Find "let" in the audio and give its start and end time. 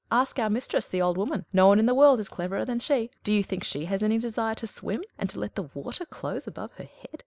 5.39-5.53